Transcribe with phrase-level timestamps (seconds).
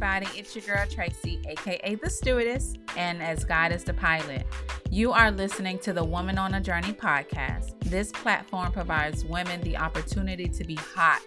[0.00, 0.38] everybody.
[0.38, 4.46] It's your girl Tracy, aka the Stewardess, and as God is the pilot.
[4.90, 7.76] You are listening to the Woman on a Journey podcast.
[7.80, 11.22] This platform provides women the opportunity to be hot,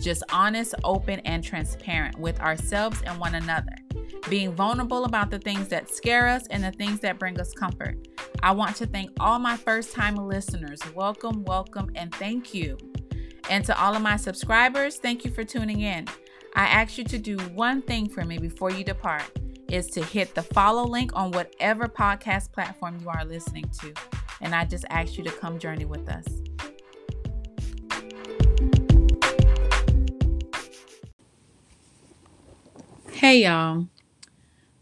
[0.00, 3.76] just honest, open, and transparent with ourselves and one another,
[4.28, 8.08] being vulnerable about the things that scare us and the things that bring us comfort.
[8.42, 10.80] I want to thank all my first time listeners.
[10.92, 12.78] Welcome, welcome, and thank you.
[13.48, 16.08] And to all of my subscribers, thank you for tuning in.
[16.54, 19.24] I ask you to do one thing for me before you depart
[19.70, 23.92] is to hit the follow link on whatever podcast platform you are listening to.
[24.40, 26.24] And I just ask you to come journey with us.
[33.12, 33.88] Hey y'all.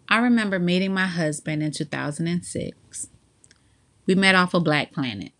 [0.08, 3.08] I remember meeting my husband in 2006.
[4.06, 5.32] We met off of Black Planet.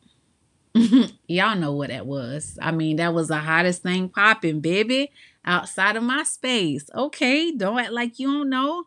[1.28, 2.58] Y'all know what that was.
[2.60, 5.12] I mean, that was the hottest thing popping, baby,
[5.46, 6.84] outside of MySpace.
[6.94, 8.84] Okay, don't act like you don't know.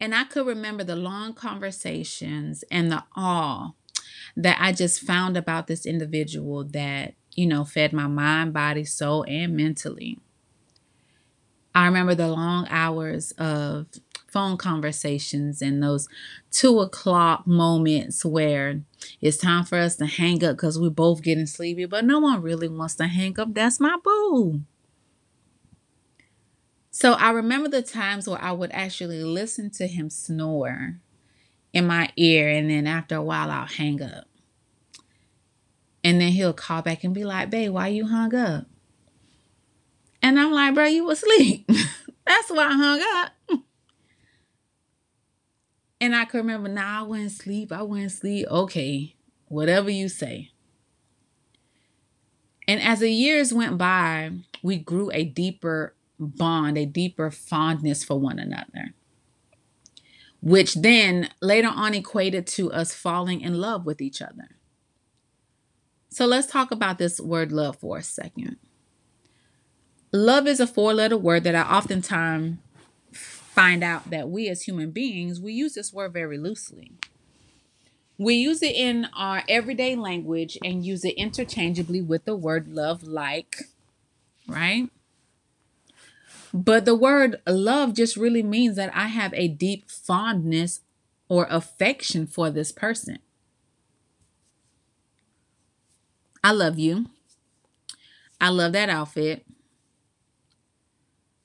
[0.00, 3.70] And I could remember the long conversations and the awe
[4.36, 9.24] that I just found about this individual that, you know, fed my mind, body, soul,
[9.28, 10.18] and mentally.
[11.74, 13.86] I remember the long hours of
[14.34, 16.08] phone conversations and those
[16.50, 18.80] two o'clock moments where
[19.20, 22.42] it's time for us to hang up because we're both getting sleepy, but no one
[22.42, 23.54] really wants to hang up.
[23.54, 24.62] That's my boo.
[26.90, 30.96] So I remember the times where I would actually listen to him snore
[31.72, 34.24] in my ear, and then after a while, I'll hang up.
[36.02, 38.66] And then he'll call back and be like, Babe, why you hung up?
[40.20, 41.68] And I'm like, Bro, you asleep.
[42.26, 43.33] That's why I hung up.
[46.04, 47.72] And I could remember, now nah, I went sleep.
[47.72, 48.46] I wouldn't sleep.
[48.50, 49.16] Okay,
[49.48, 50.50] whatever you say.
[52.68, 54.32] And as the years went by,
[54.62, 58.92] we grew a deeper bond, a deeper fondness for one another,
[60.42, 64.56] which then later on equated to us falling in love with each other.
[66.10, 68.58] So let's talk about this word love for a second.
[70.12, 72.58] Love is a four letter word that I oftentimes
[73.54, 76.92] find out that we as human beings, we use this word very loosely.
[78.18, 83.04] We use it in our everyday language and use it interchangeably with the word love,
[83.04, 83.56] like,
[84.48, 84.88] right?
[86.52, 90.80] But the word love just really means that I have a deep fondness
[91.28, 93.18] or affection for this person.
[96.42, 97.06] I love you.
[98.40, 99.44] I love that outfit.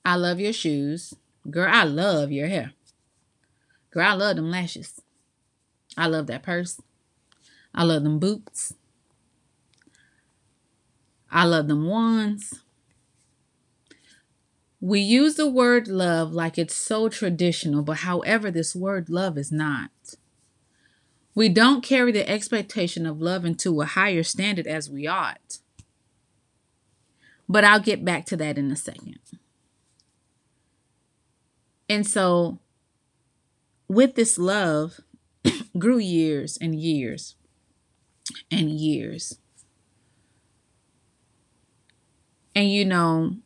[0.04, 1.14] I love your shoes.
[1.48, 2.72] Girl, I love your hair.
[3.90, 5.00] Girl, I love them lashes.
[5.96, 6.80] I love that purse.
[7.74, 8.74] I love them boots.
[11.30, 12.60] I love them ones.
[14.80, 19.52] We use the word love like it's so traditional, but however, this word love is
[19.52, 19.90] not.
[21.34, 25.58] We don't carry the expectation of love into a higher standard as we ought.
[27.48, 29.18] But I'll get back to that in a second.
[31.90, 32.60] And so,
[33.88, 35.00] with this love,
[35.78, 37.34] grew years and years
[38.48, 39.40] and years.
[42.54, 43.38] And you know,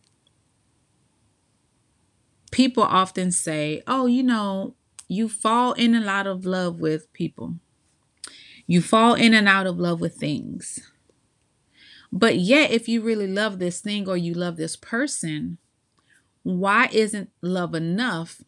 [2.50, 4.75] people often say, oh, you know,
[5.09, 7.55] you fall in and out of love with people,
[8.66, 10.81] you fall in and out of love with things.
[12.12, 15.56] But yet, if you really love this thing or you love this person,
[16.44, 18.43] why isn't love enough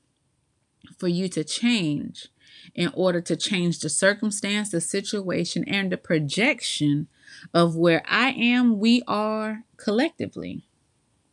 [0.96, 2.28] for you to change
[2.74, 7.08] in order to change the circumstance, the situation, and the projection
[7.52, 10.64] of where I am, we are collectively?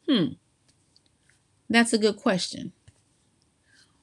[0.10, 0.34] Hmm.
[1.70, 2.72] That's a good question.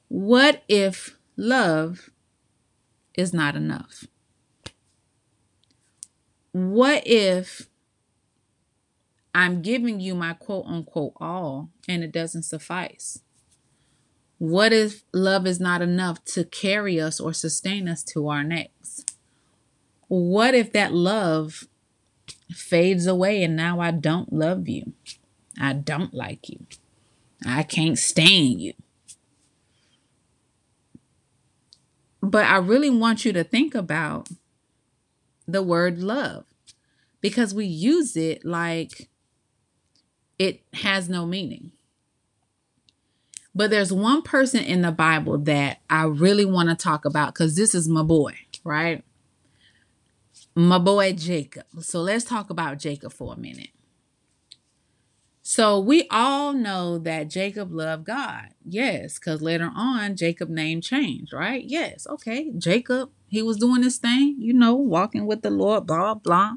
[0.07, 2.11] What if love
[3.15, 4.05] is not enough?
[6.51, 7.69] What if
[9.33, 13.19] I'm giving you my quote unquote all and it doesn't suffice?
[14.37, 19.15] What if love is not enough to carry us or sustain us to our next?
[20.07, 21.65] What if that love
[22.49, 24.93] fades away and now I don't love you?
[25.59, 26.65] I don't like you.
[27.45, 28.73] I can't stand you.
[32.21, 34.29] But I really want you to think about
[35.47, 36.45] the word love
[37.19, 39.09] because we use it like
[40.41, 41.71] it has no meaning.
[43.53, 47.55] But there's one person in the Bible that I really want to talk about because
[47.55, 48.33] this is my boy,
[48.63, 49.03] right?
[50.55, 51.65] My boy Jacob.
[51.81, 53.69] So let's talk about Jacob for a minute.
[55.43, 58.47] So we all know that Jacob loved God.
[58.65, 61.63] Yes, because later on, Jacob name changed, right?
[61.63, 62.07] Yes.
[62.07, 62.51] Okay.
[62.57, 66.53] Jacob, he was doing this thing, you know, walking with the Lord, blah, blah.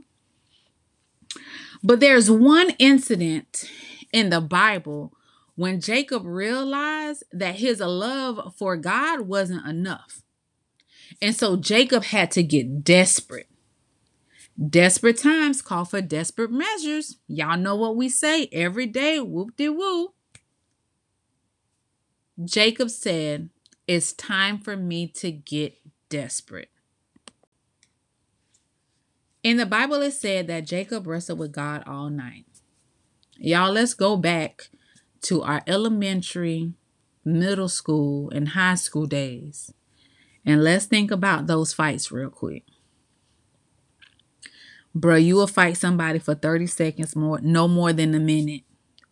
[1.85, 3.71] But there's one incident
[4.11, 5.13] in the Bible
[5.55, 10.23] when Jacob realized that his love for God wasn't enough.
[11.21, 13.49] And so Jacob had to get desperate.
[14.71, 17.19] Desperate times call for desperate measures.
[17.29, 20.15] Y'all know what we say every day whoop de woo.
[22.45, 23.51] Jacob said,
[23.87, 25.77] It's time for me to get
[26.09, 26.71] desperate.
[29.44, 32.46] In the Bible, it said that Jacob wrestled with God all night.
[33.37, 34.70] Y'all, let's go back
[35.20, 36.73] to our elementary,
[37.26, 39.70] middle school, and high school days.
[40.46, 42.64] And let's think about those fights real quick.
[44.94, 48.62] Bro, you will fight somebody for 30 seconds more, no more than a minute,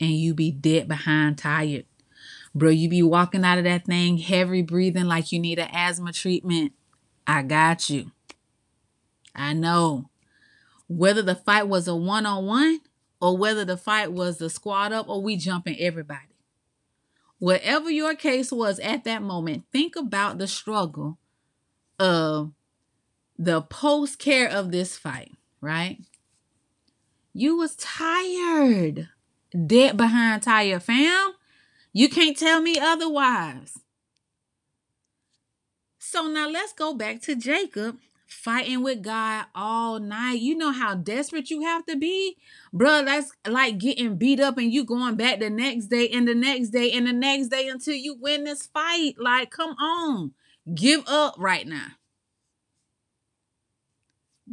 [0.00, 1.84] and you be dead behind tired.
[2.54, 6.10] Bro, you be walking out of that thing heavy breathing like you need an asthma
[6.12, 6.72] treatment.
[7.26, 8.12] I got you.
[9.34, 10.08] I know.
[10.96, 12.80] Whether the fight was a one on one
[13.20, 16.20] or whether the fight was the squad up or we jumping everybody.
[17.38, 21.18] Whatever your case was at that moment, think about the struggle
[21.98, 22.52] of
[23.38, 25.98] the post care of this fight right?
[27.32, 29.08] You was tired.
[29.66, 31.32] Dead behind tired, fam.
[31.94, 33.78] You can't tell me otherwise.
[35.98, 37.98] So now let's go back to Jacob
[38.32, 40.40] fighting with God all night.
[40.40, 42.36] You know how desperate you have to be?
[42.72, 46.34] Bro, that's like getting beat up and you going back the next day and the
[46.34, 49.14] next day and the next day until you win this fight.
[49.18, 50.32] Like, come on.
[50.74, 51.88] Give up right now.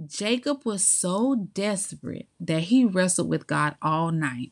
[0.05, 4.51] Jacob was so desperate that he wrestled with God all night.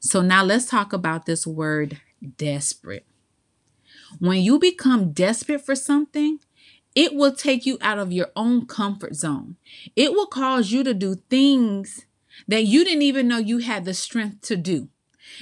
[0.00, 2.00] So now let's talk about this word
[2.36, 3.06] desperate.
[4.18, 6.38] When you become desperate for something,
[6.94, 9.56] it will take you out of your own comfort zone.
[9.96, 12.06] It will cause you to do things
[12.48, 14.88] that you didn't even know you had the strength to do.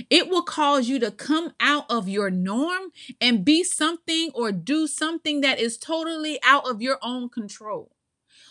[0.08, 4.86] It will cause you to come out of your norm and be something or do
[4.86, 7.90] something that is totally out of your own control.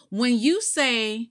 [0.09, 1.29] When you say,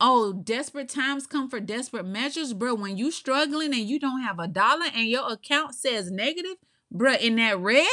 [0.00, 4.38] oh, desperate times come for desperate measures, bro, when you struggling and you don't have
[4.38, 6.56] a dollar and your account says negative,
[6.90, 7.86] bro, in that red,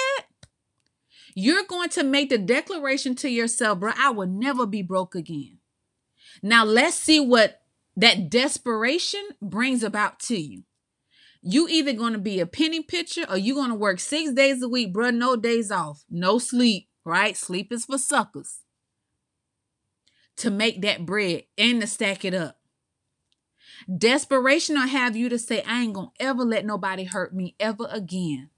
[1.39, 5.59] you're going to make the declaration to yourself, bro, I will never be broke again.
[6.41, 7.61] Now let's see what
[7.95, 10.63] that desperation brings about to you.
[11.43, 14.63] You either going to be a penny pitcher or you going to work six days
[14.63, 17.37] a week, bro, no days off, no sleep, right?
[17.37, 18.61] Sleep is for suckers
[20.37, 22.57] to make that bread and to stack it up.
[23.95, 27.87] Desperation will have you to say, I ain't gonna ever let nobody hurt me ever
[27.91, 28.49] again.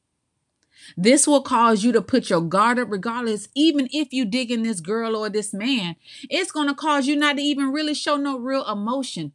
[0.97, 4.63] This will cause you to put your guard up regardless, even if you dig in
[4.63, 5.95] this girl or this man.
[6.29, 9.33] It's gonna cause you not to even really show no real emotion.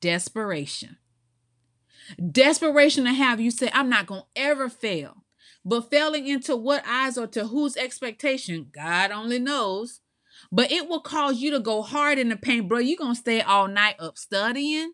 [0.00, 0.96] Desperation.
[2.32, 5.24] Desperation to have you say, I'm not gonna ever fail.
[5.64, 10.00] But failing into what eyes or to whose expectation, God only knows.
[10.52, 12.78] But it will cause you to go hard in the paint, bro.
[12.78, 14.92] You're going to stay all night up studying.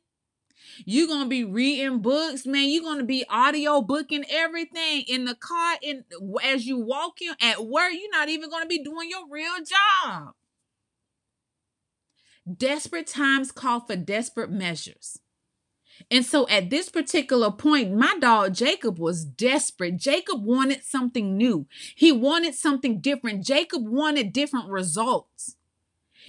[0.84, 2.68] You're to be reading books, man.
[2.68, 6.04] You're to be audio booking everything in the car in
[6.44, 7.92] as you walking at work.
[7.92, 10.34] You're not even to be doing your real job.
[12.56, 15.20] Desperate times call for desperate measures.
[16.10, 19.96] And so at this particular point, my dog Jacob was desperate.
[19.98, 23.44] Jacob wanted something new, he wanted something different.
[23.44, 25.56] Jacob wanted different results.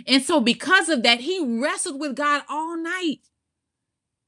[0.08, 3.20] And so, because of that, he wrestled with God all night.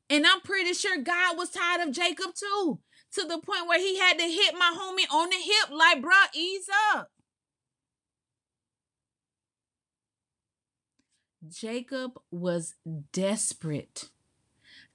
[0.09, 2.79] And I'm pretty sure God was tired of Jacob too,
[3.13, 6.35] to the point where he had to hit my homie on the hip, like, bruh,
[6.35, 7.11] ease up.
[11.47, 12.75] Jacob was
[13.11, 14.09] desperate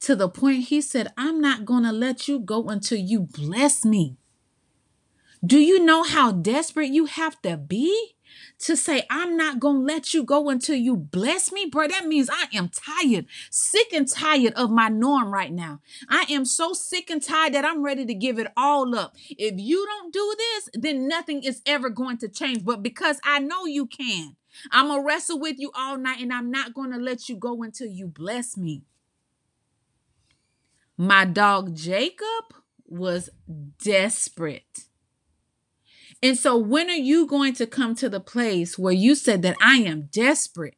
[0.01, 3.85] to the point he said, I'm not going to let you go until you bless
[3.85, 4.17] me.
[5.45, 8.15] Do you know how desperate you have to be
[8.61, 11.67] to say, I'm not going to let you go until you bless me?
[11.67, 15.81] Bro, that means I am tired, sick and tired of my norm right now.
[16.09, 19.17] I am so sick and tired that I'm ready to give it all up.
[19.31, 22.65] If you don't do this, then nothing is ever going to change.
[22.65, 24.37] But because I know you can,
[24.71, 27.37] I'm going to wrestle with you all night and I'm not going to let you
[27.37, 28.83] go until you bless me.
[30.99, 32.55] My dog Jacob
[32.87, 33.31] was
[33.83, 34.85] desperate.
[36.23, 39.57] And so, when are you going to come to the place where you said that
[39.63, 40.75] I am desperate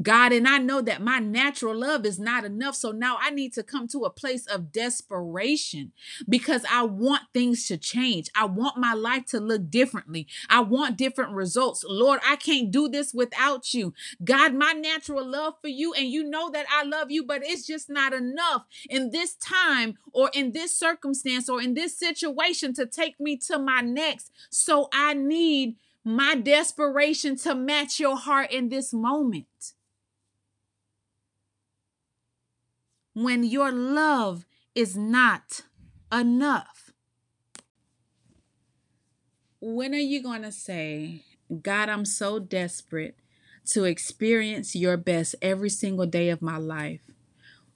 [0.00, 2.76] God, and I know that my natural love is not enough.
[2.76, 5.92] So now I need to come to a place of desperation
[6.28, 8.28] because I want things to change.
[8.36, 10.26] I want my life to look differently.
[10.48, 11.84] I want different results.
[11.88, 13.92] Lord, I can't do this without you.
[14.22, 17.66] God, my natural love for you, and you know that I love you, but it's
[17.66, 22.86] just not enough in this time or in this circumstance or in this situation to
[22.86, 24.30] take me to my next.
[24.50, 29.74] So I need my desperation to match your heart in this moment.
[33.22, 35.62] When your love is not
[36.10, 36.90] enough?
[39.60, 41.24] When are you going to say,
[41.62, 43.16] God, I'm so desperate
[43.66, 47.02] to experience your best every single day of my life?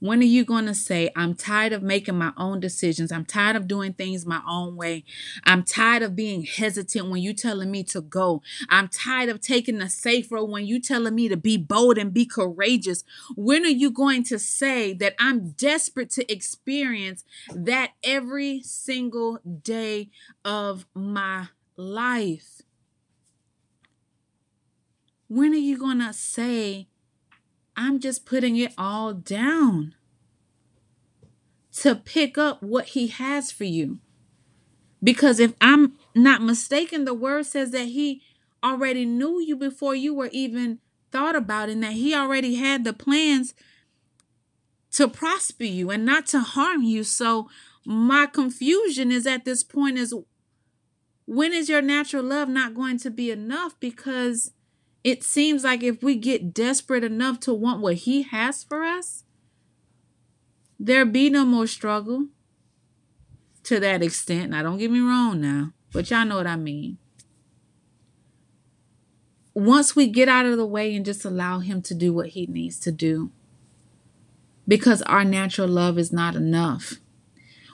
[0.01, 3.11] When are you going to say, I'm tired of making my own decisions?
[3.11, 5.05] I'm tired of doing things my own way.
[5.45, 8.43] I'm tired of being hesitant when you telling me to go.
[8.69, 12.13] I'm tired of taking the safe road when you telling me to be bold and
[12.13, 13.05] be courageous.
[13.35, 17.25] When are you going to say that I'm desperate to experience
[17.55, 20.11] that every single day
[20.45, 22.63] of my life?
[25.29, 26.89] When are you going to say,
[27.77, 29.95] I'm just putting it all down
[31.79, 33.99] to pick up what he has for you.
[35.03, 38.23] Because if I'm not mistaken, the word says that he
[38.63, 40.79] already knew you before you were even
[41.11, 43.55] thought about, and that he already had the plans
[44.93, 47.05] to prosper you and not to harm you.
[47.05, 47.49] So,
[47.85, 50.15] my confusion is at this point is
[51.27, 53.79] when is your natural love not going to be enough?
[53.79, 54.53] Because
[55.05, 59.25] it seems like if we get desperate enough to want what He has for us,
[60.81, 62.29] there be no more struggle
[63.65, 64.51] to that extent.
[64.51, 66.97] Now, don't get me wrong now, but y'all know what I mean.
[69.53, 72.47] Once we get out of the way and just allow Him to do what He
[72.47, 73.31] needs to do,
[74.67, 76.95] because our natural love is not enough.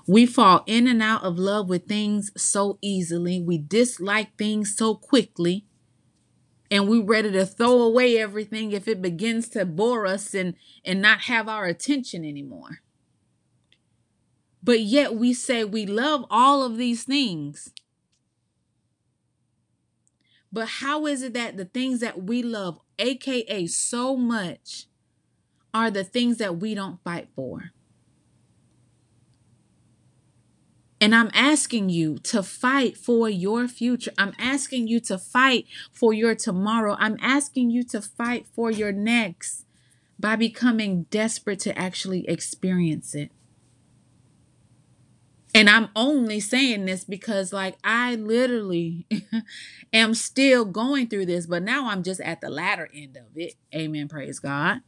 [0.07, 3.41] We fall in and out of love with things so easily.
[3.41, 5.65] We dislike things so quickly
[6.71, 11.03] and we ready to throw away everything if it begins to bore us and and
[11.03, 12.81] not have our attention anymore.
[14.63, 17.73] But yet we say we love all of these things.
[20.53, 24.87] But how is it that the things that we love aka so much
[25.73, 27.73] are the things that we don't fight for
[31.01, 34.13] And I'm asking you to fight for your future.
[34.19, 36.95] I'm asking you to fight for your tomorrow.
[36.99, 39.65] I'm asking you to fight for your next
[40.19, 43.31] by becoming desperate to actually experience it.
[45.55, 49.07] And I'm only saying this because, like, I literally
[49.93, 53.55] am still going through this, but now I'm just at the latter end of it.
[53.75, 54.07] Amen.
[54.07, 54.83] Praise God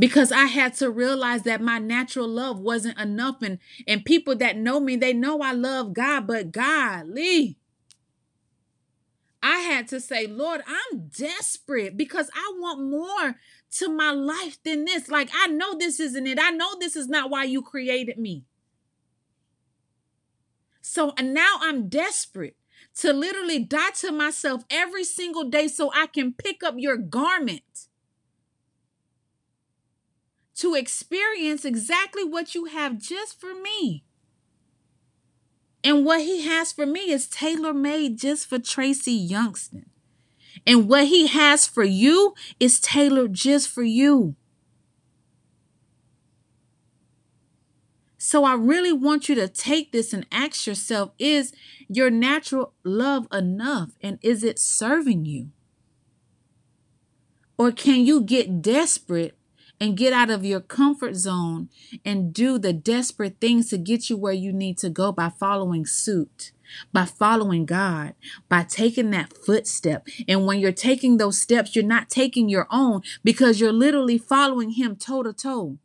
[0.00, 3.42] because I had to realize that my natural love wasn't enough.
[3.42, 7.58] And, and people that know me, they know I love God, but golly,
[9.42, 13.36] I had to say, Lord, I'm desperate because I want more
[13.72, 15.10] to my life than this.
[15.10, 16.38] Like, I know this isn't it.
[16.40, 18.44] I know this is not why you created me.
[20.80, 22.56] So now I'm desperate
[22.96, 27.89] to literally die to myself every single day so I can pick up your garment
[30.60, 34.04] to experience exactly what you have just for me.
[35.82, 39.86] And what he has for me is tailor made just for Tracy Youngston.
[40.66, 44.34] And what he has for you is tailored just for you.
[48.18, 51.54] So I really want you to take this and ask yourself is
[51.88, 53.92] your natural love enough?
[54.02, 55.48] And is it serving you?
[57.56, 59.34] Or can you get desperate
[59.80, 61.70] and get out of your comfort zone
[62.04, 65.86] and do the desperate things to get you where you need to go by following
[65.86, 66.52] suit,
[66.92, 68.14] by following God,
[68.48, 70.06] by taking that footstep.
[70.28, 74.72] And when you're taking those steps, you're not taking your own because you're literally following
[74.72, 75.78] Him toe to toe.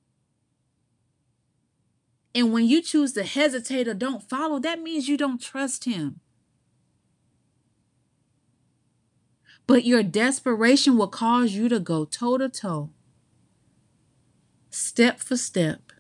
[2.35, 6.19] And when you choose to hesitate or don't follow, that means you don't trust Him.
[9.67, 12.91] But your desperation will cause you to go toe to toe
[14.75, 15.93] step for step,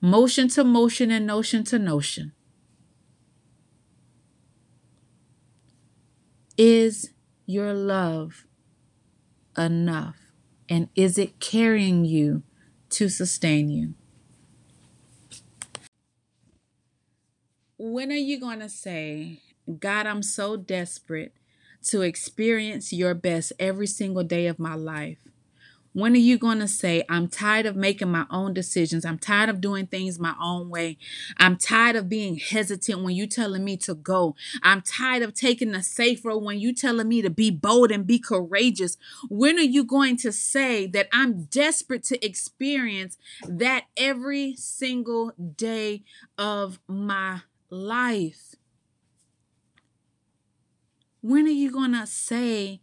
[0.00, 2.32] motion to motion, and notion to notion.
[6.58, 7.10] Is
[7.46, 8.46] your love
[9.56, 10.16] enough?
[10.68, 12.42] And is it carrying you
[12.90, 13.94] to sustain you?
[17.76, 19.40] When are you going to say,
[19.78, 21.34] God, I'm so desperate
[21.84, 25.23] to experience your best every single day of my life?
[25.94, 29.04] When are you going to say, I'm tired of making my own decisions?
[29.04, 30.98] I'm tired of doing things my own way.
[31.38, 34.34] I'm tired of being hesitant when you telling me to go.
[34.64, 38.04] I'm tired of taking the safe road when you telling me to be bold and
[38.08, 38.96] be courageous.
[39.28, 46.02] When are you going to say that I'm desperate to experience that every single day
[46.36, 48.56] of my life?
[51.20, 52.80] When are you going to say,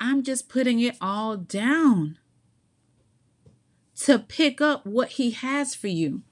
[0.00, 2.18] I'm just putting it all down
[4.00, 6.22] to pick up what He has for you?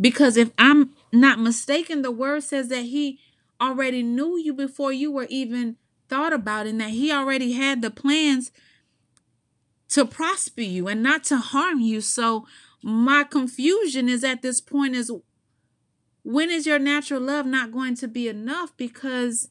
[0.00, 3.18] Because if I'm not mistaken, the word says that He
[3.60, 5.76] already knew you before you were even
[6.08, 8.52] thought about, and that He already had the plans
[9.90, 12.00] to prosper you and not to harm you.
[12.00, 12.46] So,
[12.82, 15.10] my confusion is at this point is
[16.22, 18.76] when is your natural love not going to be enough?
[18.76, 19.48] Because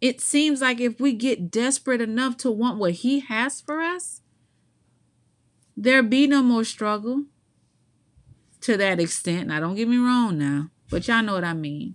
[0.00, 4.20] it seems like if we get desperate enough to want what He has for us,
[5.76, 7.24] there be no more struggle
[8.60, 9.48] to that extent.
[9.48, 11.94] Now, don't get me wrong now, but y'all know what I mean.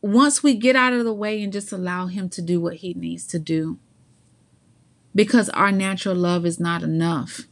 [0.00, 2.94] Once we get out of the way and just allow Him to do what He
[2.94, 3.78] needs to do,
[5.14, 7.42] because our natural love is not enough.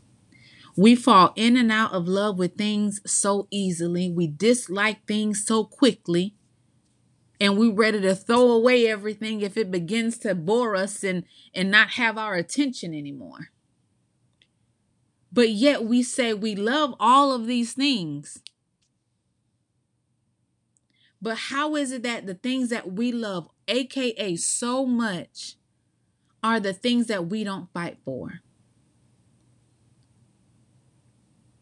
[0.76, 4.10] We fall in and out of love with things so easily.
[4.10, 6.34] We dislike things so quickly
[7.40, 11.24] and we ready to throw away everything if it begins to bore us and
[11.54, 13.50] and not have our attention anymore.
[15.32, 18.42] But yet we say we love all of these things.
[21.20, 25.56] But how is it that the things that we love aka so much
[26.42, 28.40] are the things that we don't fight for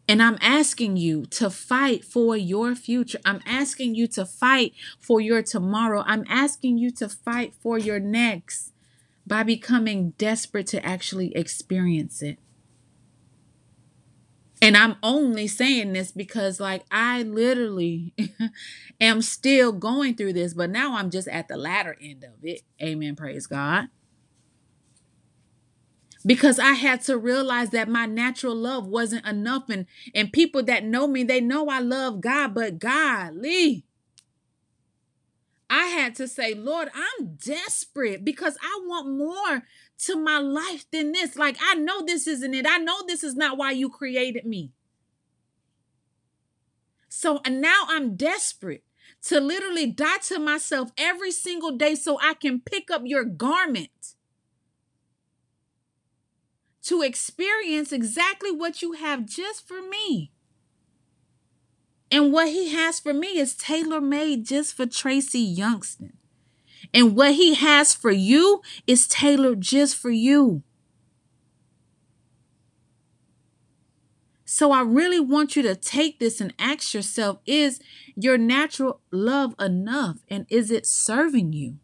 [0.07, 3.19] And I'm asking you to fight for your future.
[3.25, 6.05] I'm asking you to fight for your tomorrow.
[6.07, 8.73] I'm asking you to fight for your next
[9.27, 12.39] by becoming desperate to actually experience it.
[14.61, 18.15] And I'm only saying this because, like, I literally
[19.01, 22.63] am still going through this, but now I'm just at the latter end of it.
[22.81, 23.17] Amen.
[23.17, 23.89] Praise God
[26.27, 29.69] because I had to realize that my natural love wasn't enough.
[29.69, 33.85] And, and people that know me, they know I love God, but golly,
[35.69, 39.65] I had to say, Lord, I'm desperate because I want more
[39.99, 41.37] to my life than this.
[41.37, 42.67] Like, I know this isn't it.
[42.69, 44.73] I know this is not why you created me.
[47.09, 48.85] So now I'm desperate
[49.27, 54.14] to literally die to myself every single day so I can pick up your garment
[56.85, 60.31] to experience exactly what you have just for me.
[62.11, 66.13] And what he has for me is tailor made just for Tracy Youngston.
[66.93, 70.63] And what he has for you is tailored just for you.
[74.45, 77.81] So I really want you to take this and ask yourself is
[78.15, 80.19] your natural love enough?
[80.29, 81.79] And is it serving you?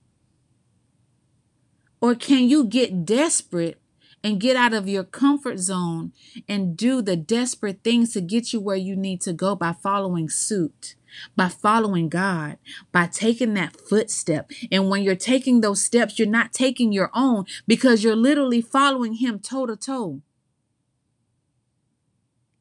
[2.00, 3.79] Or can you get desperate
[4.22, 6.12] and get out of your comfort zone
[6.48, 10.28] and do the desperate things to get you where you need to go by following
[10.28, 10.94] suit,
[11.36, 12.58] by following God,
[12.92, 14.50] by taking that footstep.
[14.70, 19.14] And when you're taking those steps, you're not taking your own because you're literally following
[19.14, 20.20] Him toe to toe.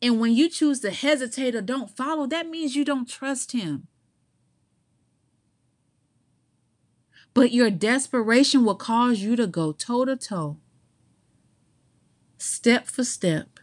[0.02, 3.88] And when you choose to hesitate or don't follow, that means you don't trust Him.
[7.34, 10.58] But your desperation will cause you to go toe to toe
[12.40, 13.60] step for step,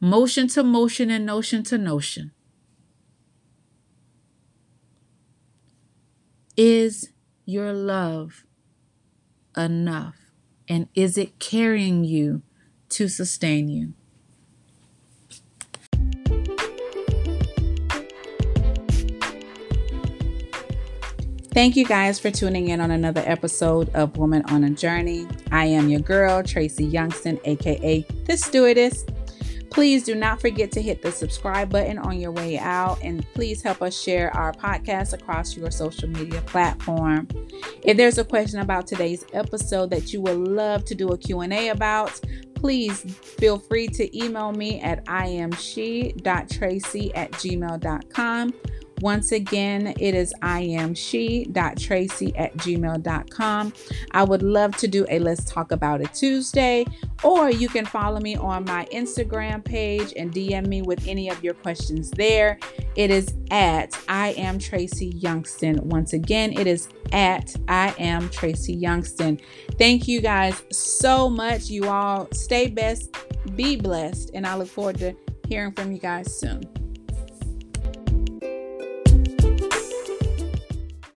[0.00, 2.30] motion to motion, and notion to notion.
[6.56, 7.10] Is
[7.44, 8.44] your love
[9.56, 10.16] enough?
[10.68, 12.42] And is it carrying you
[12.90, 13.94] to sustain you?
[21.52, 25.26] Thank you guys for tuning in on another episode of Woman on a Journey.
[25.50, 29.04] I am your girl, Tracy Youngston, aka The Stewardess.
[29.70, 33.62] Please do not forget to hit the subscribe button on your way out and please
[33.62, 37.26] help us share our podcast across your social media platform.
[37.82, 41.70] If there's a question about today's episode that you would love to do a Q&A
[41.70, 42.20] about,
[42.54, 46.22] please feel free to email me at imshe.tracy
[47.14, 48.54] at gmail.com
[49.00, 50.96] Once again, it is I am at
[52.56, 53.72] gmail.com.
[54.10, 56.84] I would love to do a Let's Talk About It Tuesday,
[57.22, 61.42] or you can follow me on my Instagram page and DM me with any of
[61.42, 62.58] your questions there.
[62.96, 65.80] It is at I am Tracy Youngston.
[65.80, 69.40] Once again, it is at I am Tracy Youngston.
[69.78, 71.70] Thank you guys so much.
[71.70, 73.14] You all stay best,
[73.56, 75.14] be blessed, and I look forward to
[75.48, 76.79] hearing from you guys soon.